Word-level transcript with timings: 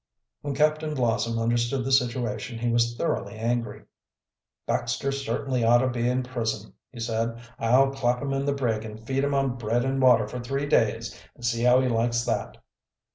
When 0.41 0.55
Captain 0.55 0.95
Blossom 0.95 1.37
understood 1.37 1.85
the 1.85 1.91
situation 1.91 2.57
he 2.57 2.71
was 2.71 2.95
thoroughly 2.95 3.35
angry. 3.37 3.83
"Baxter 4.65 5.11
certainly 5.11 5.63
ought 5.63 5.77
to 5.77 5.89
be 5.89 6.09
in 6.09 6.23
prison," 6.23 6.73
he 6.91 6.99
said. 6.99 7.39
"I'll 7.59 7.91
clap 7.91 8.19
him 8.19 8.33
in 8.33 8.45
the 8.47 8.53
brig 8.53 8.83
and 8.83 8.99
feed 9.05 9.23
him 9.23 9.35
on 9.35 9.57
bread 9.59 9.85
and 9.85 10.01
water 10.01 10.27
for 10.27 10.39
three 10.39 10.65
days 10.65 11.15
and 11.35 11.45
see 11.45 11.61
how 11.61 11.81
he 11.81 11.87
likes 11.87 12.25
that." 12.25 12.57